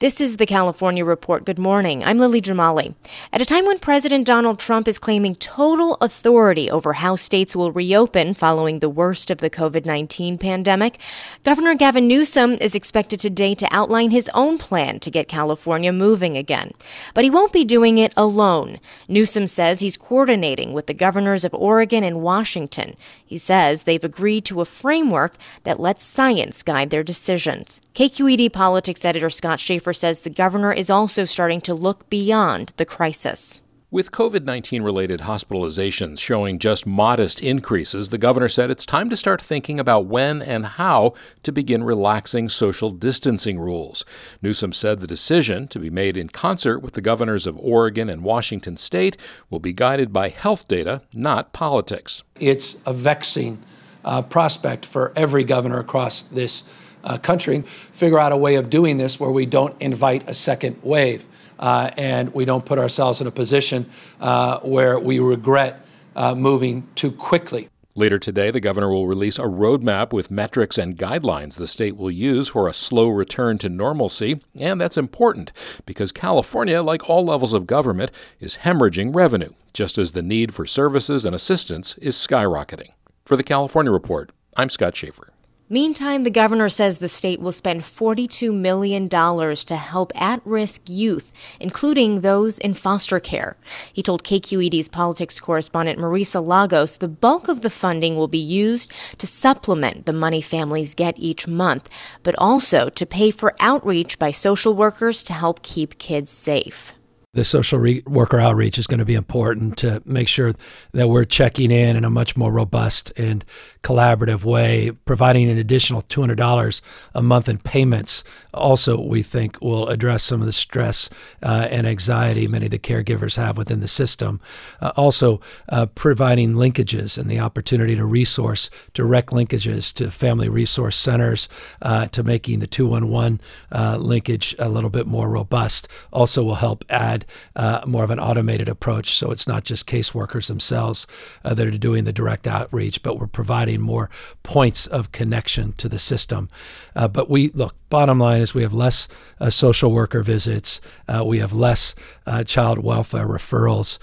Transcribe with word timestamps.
This 0.00 0.18
is 0.18 0.38
the 0.38 0.46
California 0.46 1.04
Report. 1.04 1.44
Good 1.44 1.58
morning. 1.58 2.02
I'm 2.04 2.16
Lily 2.16 2.40
Jamali. 2.40 2.94
At 3.34 3.42
a 3.42 3.44
time 3.44 3.66
when 3.66 3.78
President 3.78 4.26
Donald 4.26 4.58
Trump 4.58 4.88
is 4.88 4.98
claiming 4.98 5.34
total 5.34 5.98
authority 6.00 6.70
over 6.70 6.94
how 6.94 7.16
states 7.16 7.54
will 7.54 7.70
reopen 7.70 8.32
following 8.32 8.78
the 8.78 8.88
worst 8.88 9.30
of 9.30 9.40
the 9.40 9.50
COVID 9.50 9.84
19 9.84 10.38
pandemic, 10.38 10.98
Governor 11.44 11.74
Gavin 11.74 12.08
Newsom 12.08 12.52
is 12.62 12.74
expected 12.74 13.20
today 13.20 13.52
to 13.52 13.68
outline 13.70 14.10
his 14.10 14.30
own 14.32 14.56
plan 14.56 15.00
to 15.00 15.10
get 15.10 15.28
California 15.28 15.92
moving 15.92 16.34
again. 16.34 16.72
But 17.12 17.24
he 17.24 17.28
won't 17.28 17.52
be 17.52 17.66
doing 17.66 17.98
it 17.98 18.14
alone. 18.16 18.80
Newsom 19.06 19.46
says 19.46 19.80
he's 19.80 19.98
coordinating 19.98 20.72
with 20.72 20.86
the 20.86 20.94
governors 20.94 21.44
of 21.44 21.52
Oregon 21.52 22.04
and 22.04 22.22
Washington. 22.22 22.94
He 23.30 23.38
says 23.38 23.84
they've 23.84 24.02
agreed 24.02 24.44
to 24.46 24.60
a 24.60 24.64
framework 24.64 25.36
that 25.62 25.78
lets 25.78 26.02
science 26.02 26.64
guide 26.64 26.90
their 26.90 27.04
decisions. 27.04 27.80
KQED 27.94 28.52
politics 28.52 29.04
editor 29.04 29.30
Scott 29.30 29.60
Shafer 29.60 29.92
says 29.92 30.22
the 30.22 30.30
governor 30.30 30.72
is 30.72 30.90
also 30.90 31.22
starting 31.24 31.60
to 31.60 31.72
look 31.72 32.10
beyond 32.10 32.72
the 32.76 32.84
crisis. 32.84 33.62
With 33.92 34.12
COVID 34.12 34.44
19 34.44 34.84
related 34.84 35.22
hospitalizations 35.22 36.20
showing 36.20 36.60
just 36.60 36.86
modest 36.86 37.42
increases, 37.42 38.10
the 38.10 38.18
governor 38.18 38.48
said 38.48 38.70
it's 38.70 38.86
time 38.86 39.10
to 39.10 39.16
start 39.16 39.42
thinking 39.42 39.80
about 39.80 40.06
when 40.06 40.40
and 40.40 40.64
how 40.64 41.12
to 41.42 41.50
begin 41.50 41.82
relaxing 41.82 42.48
social 42.48 42.92
distancing 42.92 43.58
rules. 43.58 44.04
Newsom 44.40 44.72
said 44.72 45.00
the 45.00 45.08
decision, 45.08 45.66
to 45.66 45.80
be 45.80 45.90
made 45.90 46.16
in 46.16 46.28
concert 46.28 46.78
with 46.78 46.94
the 46.94 47.00
governors 47.00 47.48
of 47.48 47.58
Oregon 47.58 48.08
and 48.08 48.22
Washington 48.22 48.76
state, 48.76 49.16
will 49.50 49.58
be 49.58 49.72
guided 49.72 50.12
by 50.12 50.28
health 50.28 50.68
data, 50.68 51.02
not 51.12 51.52
politics. 51.52 52.22
It's 52.38 52.76
a 52.86 52.94
vexing 52.94 53.60
uh, 54.04 54.22
prospect 54.22 54.86
for 54.86 55.12
every 55.16 55.42
governor 55.42 55.80
across 55.80 56.22
this 56.22 56.62
uh, 57.02 57.18
country 57.18 57.62
figure 57.62 58.20
out 58.20 58.30
a 58.30 58.36
way 58.36 58.54
of 58.54 58.70
doing 58.70 58.98
this 58.98 59.18
where 59.18 59.30
we 59.30 59.46
don't 59.46 59.74
invite 59.82 60.28
a 60.28 60.34
second 60.34 60.78
wave 60.82 61.26
and 61.60 62.32
we 62.34 62.44
don't 62.44 62.64
put 62.64 62.78
ourselves 62.78 63.20
in 63.20 63.26
a 63.26 63.30
position 63.30 63.88
uh, 64.20 64.58
where 64.60 64.98
we 64.98 65.18
regret 65.18 65.84
uh, 66.16 66.34
moving 66.34 66.86
too 66.94 67.10
quickly. 67.10 67.68
Later 67.96 68.18
today, 68.18 68.52
the 68.52 68.60
governor 68.60 68.88
will 68.88 69.08
release 69.08 69.38
a 69.38 69.42
roadmap 69.42 70.12
with 70.12 70.30
metrics 70.30 70.78
and 70.78 70.96
guidelines 70.96 71.56
the 71.56 71.66
state 71.66 71.96
will 71.96 72.10
use 72.10 72.48
for 72.48 72.68
a 72.68 72.72
slow 72.72 73.08
return 73.08 73.58
to 73.58 73.68
normalcy. 73.68 74.40
And 74.58 74.80
that's 74.80 74.96
important 74.96 75.52
because 75.86 76.12
California, 76.12 76.82
like 76.82 77.08
all 77.10 77.24
levels 77.24 77.52
of 77.52 77.66
government, 77.66 78.12
is 78.38 78.58
hemorrhaging 78.58 79.14
revenue, 79.14 79.50
just 79.72 79.98
as 79.98 80.12
the 80.12 80.22
need 80.22 80.54
for 80.54 80.66
services 80.66 81.24
and 81.24 81.34
assistance 81.34 81.98
is 81.98 82.14
skyrocketing. 82.14 82.90
For 83.24 83.36
the 83.36 83.42
California 83.42 83.90
Report, 83.90 84.30
I'm 84.56 84.70
Scott 84.70 84.96
Shafer. 84.96 85.32
Meantime, 85.72 86.24
the 86.24 86.30
governor 86.30 86.68
says 86.68 86.98
the 86.98 87.06
state 87.06 87.38
will 87.38 87.52
spend 87.52 87.82
$42 87.82 88.52
million 88.52 89.08
to 89.08 89.76
help 89.76 90.10
at 90.20 90.44
risk 90.44 90.90
youth, 90.90 91.30
including 91.60 92.22
those 92.22 92.58
in 92.58 92.74
foster 92.74 93.20
care. 93.20 93.56
He 93.92 94.02
told 94.02 94.24
KQED's 94.24 94.88
politics 94.88 95.38
correspondent 95.38 96.00
Marisa 96.00 96.44
Lagos 96.44 96.96
the 96.96 97.06
bulk 97.06 97.46
of 97.46 97.60
the 97.60 97.70
funding 97.70 98.16
will 98.16 98.26
be 98.26 98.36
used 98.36 98.90
to 99.18 99.28
supplement 99.28 100.06
the 100.06 100.12
money 100.12 100.40
families 100.42 100.92
get 100.92 101.16
each 101.16 101.46
month, 101.46 101.88
but 102.24 102.34
also 102.36 102.88
to 102.88 103.06
pay 103.06 103.30
for 103.30 103.54
outreach 103.60 104.18
by 104.18 104.32
social 104.32 104.74
workers 104.74 105.22
to 105.22 105.32
help 105.32 105.62
keep 105.62 105.98
kids 105.98 106.32
safe 106.32 106.94
the 107.32 107.44
social 107.44 107.78
re- 107.78 108.02
worker 108.06 108.40
outreach 108.40 108.78
is 108.78 108.86
going 108.86 108.98
to 108.98 109.04
be 109.04 109.14
important 109.14 109.76
to 109.78 110.02
make 110.04 110.26
sure 110.26 110.52
that 110.92 111.08
we're 111.08 111.24
checking 111.24 111.70
in 111.70 111.96
in 111.96 112.04
a 112.04 112.10
much 112.10 112.36
more 112.36 112.52
robust 112.52 113.12
and 113.16 113.44
collaborative 113.82 114.44
way, 114.44 114.90
providing 115.04 115.48
an 115.48 115.56
additional 115.56 116.02
$200 116.02 116.80
a 117.14 117.22
month 117.22 117.48
in 117.48 117.58
payments. 117.58 118.22
Also, 118.52 119.00
we 119.00 119.22
think 119.22 119.60
will 119.60 119.88
address 119.88 120.22
some 120.22 120.40
of 120.40 120.46
the 120.46 120.52
stress 120.52 121.08
uh, 121.42 121.66
and 121.70 121.86
anxiety 121.86 122.46
many 122.46 122.66
of 122.66 122.70
the 122.70 122.78
caregivers 122.78 123.36
have 123.36 123.56
within 123.56 123.80
the 123.80 123.88
system. 123.88 124.40
Uh, 124.80 124.92
also, 124.96 125.40
uh, 125.70 125.86
providing 125.86 126.54
linkages 126.54 127.16
and 127.16 127.30
the 127.30 127.40
opportunity 127.40 127.96
to 127.96 128.04
resource 128.04 128.68
direct 128.92 129.30
linkages 129.30 129.92
to 129.94 130.10
family 130.10 130.48
resource 130.48 130.96
centers 130.96 131.48
uh, 131.80 132.06
to 132.06 132.22
making 132.22 132.58
the 132.58 132.66
211 132.66 133.40
uh, 133.72 133.96
linkage 133.96 134.54
a 134.58 134.68
little 134.68 134.90
bit 134.90 135.06
more 135.06 135.30
robust 135.30 135.88
also 136.12 136.42
will 136.42 136.56
help 136.56 136.84
add 136.90 137.24
uh, 137.56 137.80
more 137.86 138.04
of 138.04 138.10
an 138.10 138.20
automated 138.20 138.68
approach. 138.68 139.14
So 139.14 139.30
it's 139.30 139.46
not 139.46 139.64
just 139.64 139.86
caseworkers 139.86 140.48
themselves 140.48 141.06
that 141.42 141.58
are 141.58 141.70
doing 141.70 142.04
the 142.04 142.12
direct 142.12 142.46
outreach, 142.46 143.02
but 143.02 143.18
we're 143.18 143.26
providing 143.26 143.69
more 143.78 144.10
points 144.42 144.86
of 144.86 145.12
connection 145.12 145.72
to 145.74 145.88
the 145.88 145.98
system. 145.98 146.48
Uh, 146.94 147.08
but 147.08 147.28
we 147.28 147.48
look, 147.50 147.74
bottom 147.88 148.18
line 148.18 148.40
is 148.40 148.54
we 148.54 148.62
have 148.62 148.72
less 148.72 149.08
uh, 149.40 149.50
social 149.50 149.92
worker 149.92 150.22
visits, 150.22 150.80
uh, 151.08 151.24
we 151.24 151.38
have 151.38 151.52
less 151.52 151.94
uh, 152.26 152.44
child 152.44 152.78
welfare 152.78 153.26
referrals 153.26 153.98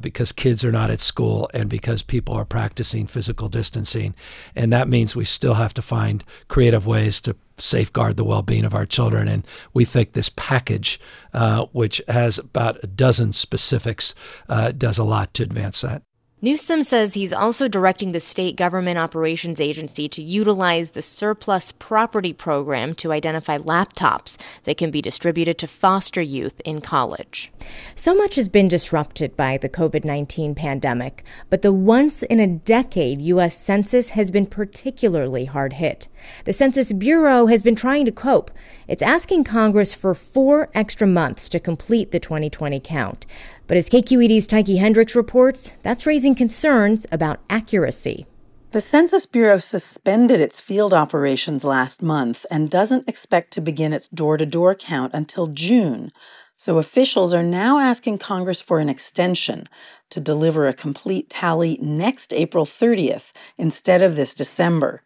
because 0.00 0.32
kids 0.32 0.64
are 0.64 0.72
not 0.72 0.90
at 0.90 1.00
school 1.00 1.50
and 1.52 1.68
because 1.68 2.02
people 2.02 2.34
are 2.34 2.44
practicing 2.44 3.06
physical 3.06 3.48
distancing. 3.48 4.14
And 4.54 4.72
that 4.72 4.88
means 4.88 5.16
we 5.16 5.24
still 5.24 5.54
have 5.54 5.74
to 5.74 5.82
find 5.82 6.24
creative 6.48 6.86
ways 6.86 7.20
to 7.22 7.36
safeguard 7.58 8.16
the 8.16 8.24
well-being 8.24 8.64
of 8.64 8.74
our 8.74 8.86
children. 8.86 9.28
And 9.28 9.46
we 9.72 9.84
think 9.84 10.12
this 10.12 10.30
package, 10.30 11.00
uh, 11.32 11.66
which 11.72 12.00
has 12.08 12.38
about 12.38 12.82
a 12.82 12.86
dozen 12.86 13.32
specifics, 13.32 14.14
uh, 14.48 14.72
does 14.72 14.98
a 14.98 15.04
lot 15.04 15.34
to 15.34 15.42
advance 15.42 15.80
that. 15.82 16.02
Newsom 16.44 16.82
says 16.82 17.14
he's 17.14 17.32
also 17.32 17.68
directing 17.68 18.10
the 18.10 18.18
state 18.18 18.56
government 18.56 18.98
operations 18.98 19.60
agency 19.60 20.08
to 20.08 20.20
utilize 20.20 20.90
the 20.90 21.00
surplus 21.00 21.70
property 21.70 22.32
program 22.32 22.96
to 22.96 23.12
identify 23.12 23.58
laptops 23.58 24.36
that 24.64 24.76
can 24.76 24.90
be 24.90 25.00
distributed 25.00 25.56
to 25.56 25.68
foster 25.68 26.20
youth 26.20 26.60
in 26.64 26.80
college. 26.80 27.52
So 27.94 28.12
much 28.12 28.34
has 28.34 28.48
been 28.48 28.66
disrupted 28.66 29.36
by 29.36 29.56
the 29.56 29.68
COVID 29.68 30.04
19 30.04 30.56
pandemic, 30.56 31.22
but 31.48 31.62
the 31.62 31.70
once 31.70 32.24
in 32.24 32.40
a 32.40 32.48
decade 32.48 33.22
U.S. 33.22 33.56
Census 33.56 34.10
has 34.10 34.32
been 34.32 34.46
particularly 34.46 35.44
hard 35.44 35.74
hit. 35.74 36.08
The 36.44 36.52
Census 36.52 36.92
Bureau 36.92 37.46
has 37.46 37.62
been 37.62 37.76
trying 37.76 38.04
to 38.06 38.10
cope. 38.10 38.50
It's 38.88 39.00
asking 39.00 39.44
Congress 39.44 39.94
for 39.94 40.12
four 40.12 40.70
extra 40.74 41.06
months 41.06 41.48
to 41.50 41.60
complete 41.60 42.10
the 42.10 42.18
2020 42.18 42.80
count. 42.80 43.26
But 43.66 43.76
as 43.76 43.88
KQED's 43.88 44.46
Tyche 44.46 44.78
Hendricks 44.78 45.14
reports, 45.14 45.74
that's 45.82 46.06
raising 46.06 46.34
concerns 46.34 47.06
about 47.12 47.40
accuracy. 47.48 48.26
The 48.72 48.80
Census 48.80 49.26
Bureau 49.26 49.58
suspended 49.58 50.40
its 50.40 50.58
field 50.58 50.94
operations 50.94 51.62
last 51.62 52.02
month 52.02 52.46
and 52.50 52.70
doesn't 52.70 53.06
expect 53.06 53.50
to 53.52 53.60
begin 53.60 53.92
its 53.92 54.08
door 54.08 54.38
to 54.38 54.46
door 54.46 54.74
count 54.74 55.12
until 55.12 55.46
June. 55.48 56.10
So 56.56 56.78
officials 56.78 57.34
are 57.34 57.42
now 57.42 57.78
asking 57.78 58.18
Congress 58.18 58.62
for 58.62 58.78
an 58.78 58.88
extension 58.88 59.66
to 60.08 60.20
deliver 60.20 60.66
a 60.66 60.72
complete 60.72 61.28
tally 61.28 61.78
next 61.82 62.32
April 62.32 62.64
30th 62.64 63.32
instead 63.58 64.00
of 64.00 64.16
this 64.16 64.32
December. 64.32 65.02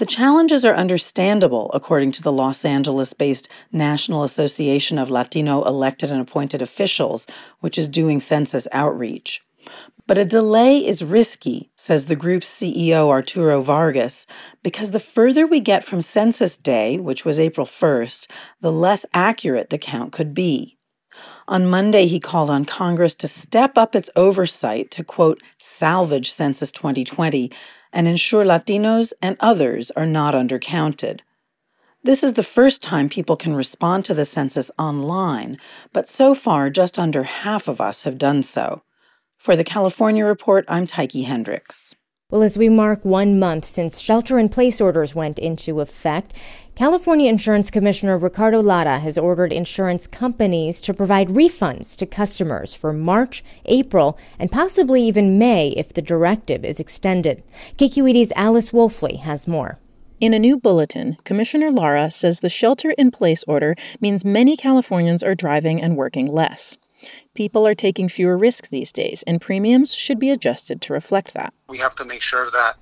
The 0.00 0.06
challenges 0.06 0.64
are 0.64 0.74
understandable, 0.74 1.70
according 1.74 2.12
to 2.12 2.22
the 2.22 2.32
Los 2.32 2.64
Angeles 2.64 3.12
based 3.12 3.50
National 3.70 4.24
Association 4.24 4.96
of 4.96 5.10
Latino 5.10 5.62
Elected 5.62 6.10
and 6.10 6.22
Appointed 6.22 6.62
Officials, 6.62 7.26
which 7.58 7.76
is 7.76 7.86
doing 7.86 8.18
census 8.18 8.66
outreach. 8.72 9.44
But 10.06 10.16
a 10.16 10.24
delay 10.24 10.78
is 10.78 11.04
risky, 11.04 11.70
says 11.76 12.06
the 12.06 12.16
group's 12.16 12.48
CEO 12.48 13.10
Arturo 13.10 13.60
Vargas, 13.60 14.26
because 14.62 14.92
the 14.92 15.00
further 15.00 15.46
we 15.46 15.60
get 15.60 15.84
from 15.84 16.00
Census 16.00 16.56
Day, 16.56 16.96
which 16.98 17.26
was 17.26 17.38
April 17.38 17.66
1st, 17.66 18.26
the 18.62 18.72
less 18.72 19.04
accurate 19.12 19.68
the 19.68 19.76
count 19.76 20.12
could 20.12 20.32
be. 20.32 20.78
On 21.50 21.66
Monday, 21.66 22.06
he 22.06 22.20
called 22.20 22.48
on 22.48 22.64
Congress 22.64 23.12
to 23.16 23.26
step 23.26 23.76
up 23.76 23.96
its 23.96 24.08
oversight 24.14 24.88
to, 24.92 25.02
quote, 25.02 25.42
salvage 25.58 26.30
Census 26.30 26.70
2020 26.70 27.50
and 27.92 28.06
ensure 28.06 28.44
Latinos 28.44 29.12
and 29.20 29.36
others 29.40 29.90
are 29.90 30.06
not 30.06 30.32
undercounted. 30.32 31.22
This 32.04 32.22
is 32.22 32.34
the 32.34 32.44
first 32.44 32.84
time 32.84 33.08
people 33.08 33.36
can 33.36 33.56
respond 33.56 34.04
to 34.04 34.14
the 34.14 34.24
census 34.24 34.70
online, 34.78 35.58
but 35.92 36.08
so 36.08 36.36
far 36.36 36.70
just 36.70 37.00
under 37.00 37.24
half 37.24 37.66
of 37.66 37.80
us 37.80 38.04
have 38.04 38.16
done 38.16 38.44
so. 38.44 38.84
For 39.36 39.56
the 39.56 39.64
California 39.64 40.24
Report, 40.24 40.64
I'm 40.68 40.86
Tyche 40.86 41.24
Hendricks. 41.26 41.96
Well, 42.30 42.44
as 42.44 42.56
we 42.56 42.68
mark 42.68 43.04
one 43.04 43.40
month 43.40 43.64
since 43.64 43.98
shelter 43.98 44.38
in 44.38 44.50
place 44.50 44.80
orders 44.80 45.16
went 45.16 45.40
into 45.40 45.80
effect, 45.80 46.32
California 46.76 47.28
Insurance 47.28 47.72
Commissioner 47.72 48.16
Ricardo 48.16 48.62
Lara 48.62 49.00
has 49.00 49.18
ordered 49.18 49.52
insurance 49.52 50.06
companies 50.06 50.80
to 50.82 50.94
provide 50.94 51.28
refunds 51.28 51.96
to 51.96 52.06
customers 52.06 52.72
for 52.72 52.92
March, 52.92 53.42
April, 53.64 54.16
and 54.38 54.52
possibly 54.52 55.02
even 55.02 55.38
May 55.38 55.70
if 55.70 55.92
the 55.92 56.02
directive 56.02 56.64
is 56.64 56.78
extended. 56.78 57.42
KQED's 57.76 58.32
Alice 58.36 58.70
Woelfle 58.70 59.18
has 59.20 59.48
more. 59.48 59.80
In 60.20 60.32
a 60.32 60.38
new 60.38 60.56
bulletin, 60.56 61.16
Commissioner 61.24 61.72
Lara 61.72 62.12
says 62.12 62.40
the 62.40 62.48
shelter 62.48 62.90
in 62.90 63.10
place 63.10 63.42
order 63.48 63.74
means 64.00 64.24
many 64.24 64.56
Californians 64.56 65.24
are 65.24 65.34
driving 65.34 65.82
and 65.82 65.96
working 65.96 66.26
less. 66.26 66.76
People 67.34 67.66
are 67.66 67.74
taking 67.74 68.08
fewer 68.08 68.36
risks 68.36 68.68
these 68.68 68.92
days, 68.92 69.22
and 69.24 69.40
premiums 69.40 69.94
should 69.94 70.18
be 70.18 70.30
adjusted 70.30 70.80
to 70.82 70.92
reflect 70.92 71.34
that. 71.34 71.52
We 71.68 71.78
have 71.78 71.94
to 71.96 72.04
make 72.04 72.22
sure 72.22 72.50
that 72.50 72.76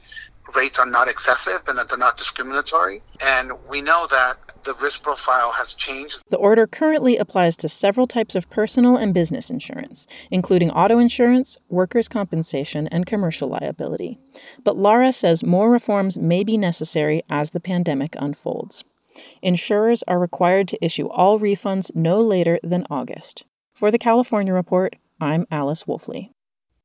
rates 0.55 0.79
are 0.79 0.87
not 0.87 1.09
excessive 1.09 1.61
and 1.67 1.79
that 1.79 1.88
they're 1.88 1.99
not 1.99 2.17
discriminatory. 2.17 3.03
And 3.20 3.53
we 3.69 3.81
know 3.81 4.06
that 4.11 4.38
the 4.65 4.75
risk 4.75 5.03
profile 5.03 5.53
has 5.53 5.75
changed. 5.75 6.23
The 6.29 6.37
order 6.37 6.67
currently 6.67 7.17
applies 7.17 7.56
to 7.59 7.69
several 7.69 8.06
types 8.06 8.35
of 8.35 8.50
personal 8.50 8.97
and 8.97 9.15
business 9.15 9.50
insurance, 9.50 10.06
including 10.31 10.70
auto 10.70 10.99
insurance, 10.99 11.56
workers' 11.69 12.09
compensation, 12.09 12.88
and 12.88 13.06
commercial 13.06 13.49
liability. 13.49 14.19
But 14.65 14.76
Lara 14.76 15.12
says 15.12 15.44
more 15.44 15.70
reforms 15.70 16.19
may 16.19 16.44
be 16.44 16.56
necessary 16.56 17.23
as 17.29 17.50
the 17.50 17.61
pandemic 17.61 18.15
unfolds. 18.19 18.85
Insurers 19.43 20.03
are 20.06 20.19
required 20.19 20.69
to 20.69 20.85
issue 20.85 21.09
all 21.09 21.38
refunds 21.38 21.94
no 21.94 22.20
later 22.20 22.59
than 22.62 22.87
August. 22.91 23.44
For 23.78 23.92
the 23.92 23.96
California 23.96 24.52
Report, 24.52 24.96
I'm 25.20 25.46
Alice 25.52 25.84
Woelfle. 25.84 26.30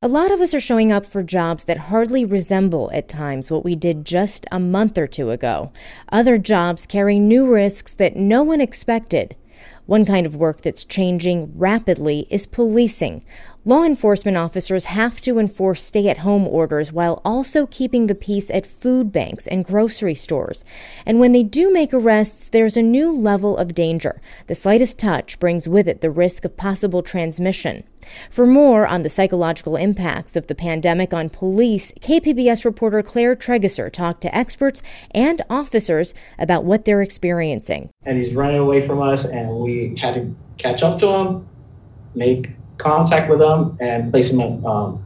A 0.04 0.08
lot 0.08 0.30
of 0.30 0.40
us 0.40 0.54
are 0.54 0.62
showing 0.62 0.92
up 0.92 1.08
for 1.08 1.24
jobs 1.24 1.64
that 1.64 1.90
hardly 1.90 2.24
resemble 2.24 2.92
at 2.94 3.10
times 3.10 3.50
what 3.50 3.66
we 3.66 3.76
did 3.76 4.06
just 4.06 4.46
a 4.52 4.60
month 4.60 5.00
or 5.00 5.08
two 5.08 5.32
ago. 5.32 5.72
Other 6.12 6.38
jobs 6.38 6.86
carry 6.86 7.18
new 7.18 7.52
risks 7.52 7.96
that 7.96 8.16
no 8.16 8.44
one 8.44 8.62
expected. 8.62 9.36
One 9.86 10.06
kind 10.06 10.26
of 10.26 10.36
work 10.36 10.62
that's 10.62 10.84
changing 10.84 11.52
rapidly 11.56 12.28
is 12.30 12.46
policing. 12.46 13.24
Law 13.66 13.84
enforcement 13.84 14.38
officers 14.38 14.86
have 14.86 15.22
to 15.22 15.40
enforce 15.40 15.82
stay 15.82 16.10
at 16.10 16.20
home 16.20 16.48
orders 16.48 16.92
while 16.92 17.22
also 17.24 17.66
keeping 17.66 18.08
the 18.08 18.16
peace 18.16 18.50
at 18.52 18.66
food 18.66 19.12
banks 19.12 19.48
and 19.48 19.64
grocery 19.66 20.16
stores. 20.16 20.66
And 21.06 21.20
when 21.20 21.32
they 21.32 21.44
do 21.44 21.72
make 21.72 21.94
arrests, 21.94 22.50
there's 22.50 22.76
a 22.76 22.82
new 22.82 23.12
level 23.12 23.58
of 23.58 23.74
danger. 23.76 24.22
The 24.48 24.56
slightest 24.56 25.00
touch 25.00 25.40
brings 25.40 25.68
with 25.68 25.88
it 25.88 26.02
the 26.02 26.12
risk 26.12 26.44
of 26.44 26.58
possible 26.58 27.02
transmission. 27.02 27.84
For 28.30 28.46
more 28.46 28.88
on 28.88 29.04
the 29.04 29.10
psychological 29.10 29.76
impacts 29.76 30.36
of 30.36 30.48
the 30.48 30.56
pandemic 30.56 31.14
on 31.14 31.30
police, 31.30 31.92
KPBS 32.02 32.66
reporter 32.66 33.02
Claire 33.02 33.36
Trageser 33.36 33.92
talked 33.92 34.22
to 34.22 34.36
experts 34.36 34.82
and 35.12 35.42
officers 35.50 36.14
about 36.40 36.64
what 36.64 36.86
they're 36.86 37.02
experiencing. 37.02 37.90
And 38.04 38.18
he's 38.18 38.36
running 38.36 38.60
away 38.60 38.86
from 38.86 39.02
us, 39.02 39.26
and 39.26 39.50
we 39.50 39.96
had 39.98 40.16
to 40.16 40.36
catch 40.58 40.84
up 40.84 41.00
to 41.00 41.08
him, 41.08 41.48
make 42.16 42.52
contact 42.78 43.30
with 43.30 43.42
him, 43.42 43.78
and 43.80 44.12
place 44.12 44.32
him 44.32 44.66
um, 44.66 45.06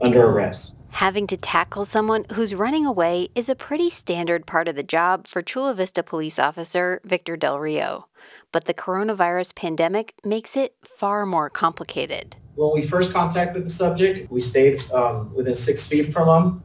under 0.00 0.26
arrest. 0.26 0.74
Having 0.98 1.26
to 1.26 1.36
tackle 1.36 1.84
someone 1.84 2.24
who's 2.34 2.54
running 2.54 2.86
away 2.86 3.28
is 3.34 3.48
a 3.48 3.56
pretty 3.56 3.90
standard 3.90 4.46
part 4.46 4.68
of 4.68 4.76
the 4.76 4.84
job 4.84 5.26
for 5.26 5.42
Chula 5.42 5.74
Vista 5.74 6.04
police 6.04 6.38
officer 6.38 7.00
Victor 7.02 7.36
Del 7.36 7.58
Rio. 7.58 8.06
But 8.52 8.66
the 8.66 8.74
coronavirus 8.74 9.56
pandemic 9.56 10.14
makes 10.24 10.56
it 10.56 10.76
far 10.84 11.26
more 11.26 11.50
complicated. 11.50 12.36
When 12.54 12.70
we 12.72 12.86
first 12.86 13.12
contacted 13.12 13.66
the 13.66 13.70
subject, 13.70 14.30
we 14.30 14.40
stayed 14.40 14.88
um, 14.92 15.34
within 15.34 15.56
six 15.56 15.84
feet 15.84 16.12
from 16.12 16.28
him. 16.28 16.62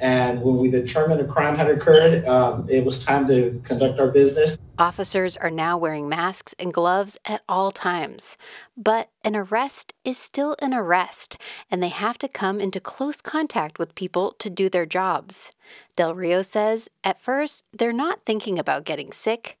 And 0.00 0.42
when 0.42 0.56
we 0.58 0.70
determined 0.70 1.20
a 1.20 1.24
crime 1.24 1.56
had 1.56 1.68
occurred, 1.68 2.24
um, 2.26 2.66
it 2.68 2.84
was 2.84 3.04
time 3.04 3.26
to 3.28 3.60
conduct 3.64 3.98
our 3.98 4.08
business. 4.08 4.56
Officers 4.78 5.36
are 5.36 5.50
now 5.50 5.76
wearing 5.76 6.08
masks 6.08 6.54
and 6.58 6.72
gloves 6.72 7.16
at 7.24 7.42
all 7.48 7.72
times. 7.72 8.36
But 8.76 9.10
an 9.24 9.34
arrest 9.34 9.94
is 10.04 10.16
still 10.16 10.54
an 10.62 10.72
arrest, 10.72 11.36
and 11.68 11.82
they 11.82 11.88
have 11.88 12.16
to 12.18 12.28
come 12.28 12.60
into 12.60 12.78
close 12.78 13.20
contact 13.20 13.80
with 13.80 13.96
people 13.96 14.36
to 14.38 14.48
do 14.48 14.68
their 14.68 14.86
jobs. 14.86 15.50
Del 15.96 16.14
Rio 16.14 16.42
says 16.42 16.88
at 17.02 17.20
first, 17.20 17.64
they're 17.76 17.92
not 17.92 18.24
thinking 18.24 18.58
about 18.58 18.84
getting 18.84 19.10
sick, 19.10 19.58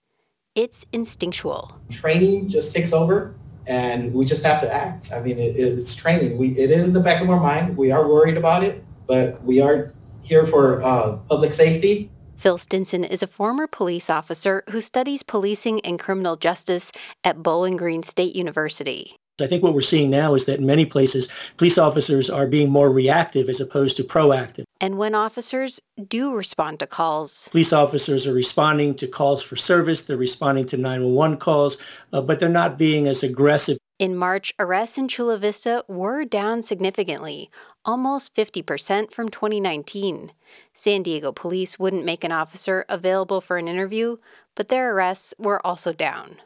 it's 0.54 0.86
instinctual. 0.92 1.80
Training 1.90 2.48
just 2.48 2.72
takes 2.74 2.92
over. 2.92 3.34
And 3.66 4.14
we 4.14 4.24
just 4.24 4.42
have 4.44 4.62
to 4.62 4.72
act. 4.72 5.12
I 5.12 5.20
mean, 5.20 5.38
it, 5.38 5.54
it's 5.54 5.94
training. 5.94 6.38
We, 6.38 6.56
it 6.56 6.70
is 6.70 6.86
in 6.86 6.94
the 6.94 7.00
back 7.00 7.20
of 7.20 7.28
our 7.28 7.38
mind. 7.38 7.76
We 7.76 7.92
are 7.92 8.08
worried 8.08 8.38
about 8.38 8.64
it, 8.64 8.82
but 9.06 9.44
we 9.44 9.60
are 9.60 9.92
here 10.28 10.46
for 10.46 10.82
uh, 10.82 11.16
public 11.28 11.52
safety. 11.54 12.10
Phil 12.36 12.58
Stinson 12.58 13.02
is 13.02 13.22
a 13.22 13.26
former 13.26 13.66
police 13.66 14.08
officer 14.08 14.62
who 14.70 14.80
studies 14.80 15.24
policing 15.24 15.80
and 15.80 15.98
criminal 15.98 16.36
justice 16.36 16.92
at 17.24 17.42
Bowling 17.42 17.76
Green 17.76 18.04
State 18.04 18.36
University. 18.36 19.16
I 19.40 19.46
think 19.46 19.62
what 19.62 19.74
we're 19.74 19.82
seeing 19.82 20.10
now 20.10 20.34
is 20.34 20.46
that 20.46 20.58
in 20.58 20.66
many 20.66 20.84
places, 20.84 21.28
police 21.56 21.78
officers 21.78 22.28
are 22.28 22.46
being 22.46 22.70
more 22.70 22.90
reactive 22.90 23.48
as 23.48 23.60
opposed 23.60 23.96
to 23.96 24.04
proactive. 24.04 24.64
And 24.80 24.98
when 24.98 25.14
officers 25.14 25.80
do 26.08 26.34
respond 26.34 26.80
to 26.80 26.86
calls, 26.86 27.48
police 27.50 27.72
officers 27.72 28.26
are 28.26 28.32
responding 28.32 28.94
to 28.96 29.06
calls 29.06 29.42
for 29.42 29.56
service, 29.56 30.02
they're 30.02 30.16
responding 30.16 30.66
to 30.66 30.76
911 30.76 31.38
calls, 31.38 31.78
uh, 32.12 32.20
but 32.20 32.40
they're 32.40 32.48
not 32.48 32.78
being 32.78 33.06
as 33.06 33.22
aggressive. 33.22 33.78
In 33.98 34.14
March, 34.14 34.54
arrests 34.60 34.96
in 34.96 35.08
Chula 35.08 35.38
Vista 35.38 35.84
were 35.88 36.24
down 36.24 36.62
significantly, 36.62 37.50
almost 37.84 38.32
50% 38.32 39.10
from 39.10 39.28
2019. 39.28 40.30
San 40.72 41.02
Diego 41.02 41.32
police 41.32 41.80
wouldn't 41.80 42.04
make 42.04 42.22
an 42.22 42.30
officer 42.30 42.84
available 42.88 43.40
for 43.40 43.56
an 43.56 43.66
interview, 43.66 44.18
but 44.54 44.68
their 44.68 44.94
arrests 44.94 45.34
were 45.36 45.64
also 45.66 45.92
down. 45.92 46.36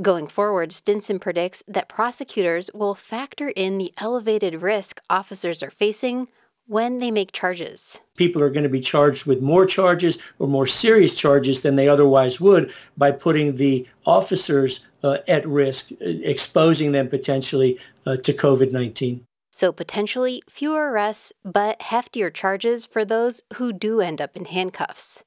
Going 0.00 0.26
forward, 0.26 0.72
Stinson 0.72 1.18
predicts 1.18 1.62
that 1.68 1.88
prosecutors 1.88 2.70
will 2.72 2.94
factor 2.94 3.50
in 3.50 3.76
the 3.76 3.92
elevated 3.98 4.62
risk 4.62 4.98
officers 5.10 5.62
are 5.62 5.70
facing 5.70 6.28
when 6.66 6.98
they 6.98 7.10
make 7.10 7.32
charges. 7.32 8.00
People 8.16 8.42
are 8.42 8.50
going 8.50 8.62
to 8.64 8.68
be 8.68 8.80
charged 8.80 9.26
with 9.26 9.40
more 9.40 9.66
charges 9.66 10.18
or 10.38 10.48
more 10.48 10.66
serious 10.66 11.14
charges 11.14 11.62
than 11.62 11.76
they 11.76 11.88
otherwise 11.88 12.40
would 12.40 12.72
by 12.96 13.10
putting 13.10 13.56
the 13.56 13.86
officers 14.04 14.80
uh, 15.02 15.18
at 15.28 15.46
risk, 15.46 15.92
exposing 16.00 16.92
them 16.92 17.08
potentially 17.08 17.78
uh, 18.06 18.16
to 18.16 18.32
COVID-19. 18.32 19.20
So 19.50 19.72
potentially 19.72 20.42
fewer 20.50 20.90
arrests, 20.90 21.32
but 21.44 21.80
heftier 21.80 22.32
charges 22.32 22.84
for 22.84 23.04
those 23.04 23.42
who 23.54 23.72
do 23.72 24.00
end 24.00 24.20
up 24.20 24.36
in 24.36 24.44
handcuffs. 24.46 25.24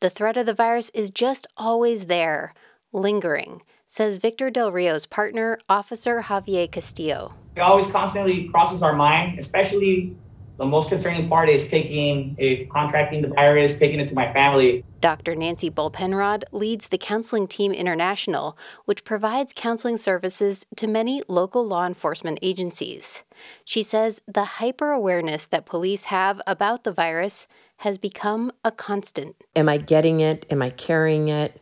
The 0.00 0.10
threat 0.10 0.36
of 0.36 0.46
the 0.46 0.54
virus 0.54 0.90
is 0.92 1.10
just 1.10 1.46
always 1.56 2.06
there, 2.06 2.52
lingering, 2.92 3.62
says 3.86 4.16
Victor 4.16 4.50
Del 4.50 4.72
Rio's 4.72 5.06
partner, 5.06 5.58
Officer 5.68 6.22
Javier 6.22 6.70
Castillo. 6.70 7.34
It 7.56 7.60
always 7.60 7.86
constantly 7.86 8.48
crosses 8.48 8.82
our 8.82 8.94
mind, 8.94 9.38
especially 9.38 10.14
the 10.60 10.66
most 10.66 10.90
concerning 10.90 11.26
part 11.26 11.48
is 11.48 11.66
taking 11.66 12.36
a 12.38 12.66
contracting 12.66 13.22
the 13.22 13.28
virus, 13.28 13.78
taking 13.78 13.98
it 13.98 14.06
to 14.06 14.14
my 14.14 14.30
family. 14.34 14.84
Dr. 15.00 15.34
Nancy 15.34 15.70
Bohl-Penrod 15.70 16.44
leads 16.52 16.88
the 16.88 16.98
Counseling 16.98 17.48
Team 17.48 17.72
International, 17.72 18.58
which 18.84 19.02
provides 19.02 19.54
counseling 19.56 19.96
services 19.96 20.66
to 20.76 20.86
many 20.86 21.22
local 21.28 21.66
law 21.66 21.86
enforcement 21.86 22.38
agencies. 22.42 23.22
She 23.64 23.82
says 23.82 24.20
the 24.28 24.44
hyper 24.44 24.90
awareness 24.90 25.46
that 25.46 25.64
police 25.64 26.04
have 26.04 26.42
about 26.46 26.84
the 26.84 26.92
virus 26.92 27.48
has 27.78 27.96
become 27.96 28.52
a 28.62 28.70
constant. 28.70 29.36
Am 29.56 29.66
I 29.66 29.78
getting 29.78 30.20
it? 30.20 30.44
Am 30.50 30.60
I 30.60 30.68
carrying 30.68 31.28
it? 31.28 31.58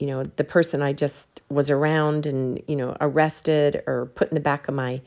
You 0.00 0.08
know, 0.08 0.24
the 0.24 0.42
person 0.42 0.82
I 0.82 0.92
just 0.94 1.42
was 1.48 1.70
around 1.70 2.26
and, 2.26 2.60
you 2.66 2.74
know, 2.74 2.96
arrested 3.00 3.84
or 3.86 4.06
put 4.06 4.30
in 4.30 4.34
the 4.34 4.40
back 4.40 4.66
of 4.66 4.74
my 4.74 5.00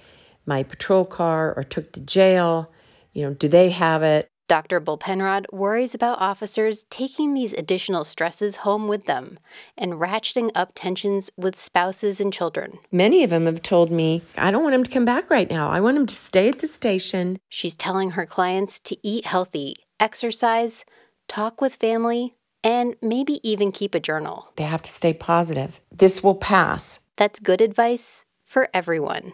my 0.45 0.63
patrol 0.63 1.03
car 1.03 1.53
or 1.57 1.63
took 1.63 1.91
to 1.91 2.00
jail 2.00 2.71
you 3.15 3.24
know, 3.24 3.34
do 3.34 3.48
they 3.48 3.69
have 3.69 4.03
it? 4.03 4.29
Dr. 4.48 4.79
Bohl-Penrod 4.79 5.48
worries 5.51 5.95
about 5.95 6.22
officers 6.22 6.86
taking 6.91 7.34
these 7.34 7.53
additional 7.53 8.03
stresses 8.03 8.57
home 8.57 8.88
with 8.88 9.05
them 9.05 9.39
and 9.75 9.93
ratcheting 9.93 10.51
up 10.53 10.74
tensions 10.75 11.31
with 11.36 11.57
spouses 11.57 12.22
and 12.22 12.31
children. 12.31 12.77
Many 12.91 13.24
of 13.24 13.31
them 13.31 13.48
have 13.48 13.63
told 13.63 13.91
me, 13.91 14.22
I 14.38 14.51
don't 14.51 14.62
want 14.62 14.75
him 14.75 14.84
to 14.84 14.91
come 14.91 15.05
back 15.05 15.31
right 15.31 15.50
now. 15.50 15.69
I 15.69 15.79
want 15.79 15.98
him 15.98 16.05
to 16.05 16.15
stay 16.15 16.48
at 16.50 16.60
the 16.60 16.67
station. 16.67 17.39
She's 17.50 17.75
telling 17.75 18.12
her 18.12 18.27
clients 18.27 18.79
to 18.81 18.98
eat 19.01 19.25
healthy, 19.25 19.77
exercise, 20.00 20.86
talk 21.27 21.60
with 21.60 21.74
family, 21.74 22.36
and 22.63 22.95
maybe 23.01 23.39
even 23.48 23.72
keep 23.72 23.95
a 23.95 24.00
journal. 24.00 24.50
They 24.57 24.63
have 24.63 24.84
to 24.84 24.91
stay 24.91 25.13
positive. 25.13 25.79
This 25.91 26.24
will 26.24 26.36
pass. 26.36 27.00
That's 27.15 27.39
good 27.39 27.62
advice 27.62 28.25
for 28.45 28.69
everyone. 28.75 29.34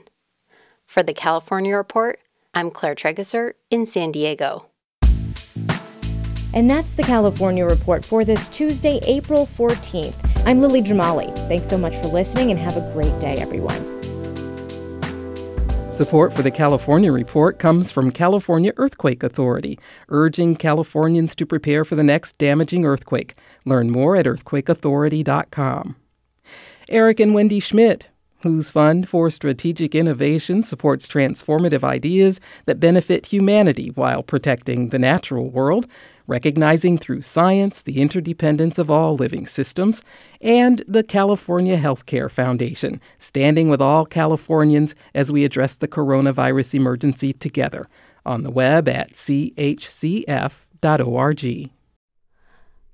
For 0.86 1.04
the 1.04 1.14
California 1.14 1.76
Report, 1.76 2.20
I'm 2.54 2.70
Claire 2.70 2.96
Trageser 2.96 3.54
in 3.70 3.86
San 3.86 4.12
Diego. 4.12 4.68
And 6.54 6.70
that's 6.70 6.94
the 6.94 7.04
California 7.04 7.66
Report 7.66 8.04
for 8.04 8.26
this 8.26 8.50
Tuesday, 8.50 9.00
April 9.04 9.46
14th. 9.46 10.18
I'm 10.46 10.60
Lily 10.60 10.82
Jamali. 10.82 11.34
Thanks 11.48 11.70
so 11.70 11.78
much 11.78 11.96
for 11.96 12.08
listening 12.08 12.52
and 12.52 12.60
have 12.60 12.76
a 12.76 12.92
great 12.92 13.18
day, 13.20 13.36
everyone. 13.36 14.00
Support 15.94 16.34
for 16.34 16.42
the 16.42 16.52
California 16.52 17.12
Report 17.12 17.58
comes 17.58 17.90
from 17.92 18.12
California 18.12 18.74
Earthquake 18.76 19.24
Authority, 19.24 19.80
urging 20.10 20.58
Californians 20.58 21.36
to 21.36 21.46
prepare 21.46 21.86
for 21.86 21.96
the 21.96 22.04
next 22.04 22.38
damaging 22.38 22.86
earthquake. 22.86 23.36
Learn 23.66 23.90
more 23.90 24.18
at 24.18 24.26
earthquakeauthority.com. 24.26 25.96
Eric 26.90 27.20
and 27.22 27.34
Wendy 27.34 27.62
Schmidt 27.62 28.10
whose 28.42 28.72
Fund 28.72 29.08
for 29.08 29.30
Strategic 29.30 29.94
Innovation 29.96 30.64
supports 30.64 31.08
transformative 31.08 31.84
ideas 31.84 32.40
that 32.66 32.80
benefit 32.80 33.28
humanity 33.28 33.90
while 33.96 34.24
protecting 34.24 34.90
the 34.90 35.00
natural 35.00 35.50
world, 35.50 35.88
recognizing 36.28 36.98
through 36.98 37.22
science 37.22 37.82
the 37.82 38.02
interdependence 38.02 38.78
of 38.78 38.90
all 38.90 39.16
living 39.16 39.46
systems, 39.46 40.02
and 40.42 40.84
the 40.88 41.04
California 41.04 41.78
Healthcare 41.78 42.30
Foundation, 42.30 43.02
standing 43.18 43.70
with 43.70 43.82
all 43.82 44.06
Californians 44.06 44.96
as 45.14 45.32
we 45.32 45.46
address 45.46 45.76
the 45.76 45.88
coronavirus 45.88 46.76
emergency 46.76 47.34
together. 47.34 47.88
On 48.26 48.44
the 48.44 48.52
web 48.52 48.88
at 48.88 49.14
chcf.org. 49.14 49.82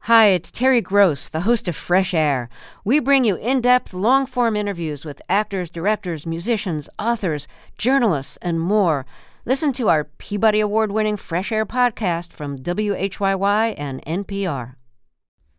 Hi, 0.01 0.27
it's 0.27 0.51
Terry 0.51 0.79
Gross, 0.79 1.27
the 1.27 1.41
host 1.41 1.67
of 1.67 1.75
Fresh 1.75 2.13
Air. 2.13 2.47
We 2.85 2.99
bring 2.99 3.25
you 3.25 3.35
in 3.35 3.59
depth, 3.59 3.93
long 3.93 4.25
form 4.25 4.55
interviews 4.55 5.03
with 5.03 5.21
actors, 5.27 5.69
directors, 5.69 6.25
musicians, 6.25 6.89
authors, 6.97 7.45
journalists, 7.77 8.37
and 8.37 8.61
more. 8.61 9.05
Listen 9.43 9.73
to 9.73 9.89
our 9.89 10.05
Peabody 10.05 10.61
Award 10.61 10.93
winning 10.93 11.17
Fresh 11.17 11.51
Air 11.51 11.65
podcast 11.65 12.31
from 12.31 12.57
WHYY 12.57 13.75
and 13.77 14.01
NPR. 14.05 14.75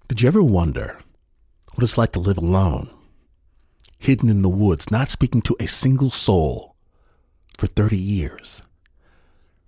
Did 0.09 0.23
you 0.23 0.29
ever 0.29 0.43
wonder 0.43 0.99
what 1.75 1.85
it's 1.85 1.99
like 1.99 2.13
to 2.13 2.19
live 2.19 2.39
alone, 2.39 2.89
hidden 3.99 4.31
in 4.31 4.41
the 4.41 4.49
woods, 4.49 4.91
not 4.91 5.11
speaking 5.11 5.43
to 5.43 5.57
a 5.61 5.67
single 5.67 6.09
soul 6.11 6.75
for 7.59 7.67
30 7.67 7.99
years? 7.99 8.63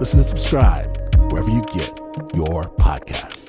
Listen 0.00 0.18
and 0.18 0.28
subscribe 0.28 0.96
wherever 1.30 1.50
you 1.50 1.62
get 1.74 1.94
your 2.34 2.70
podcasts. 2.78 3.39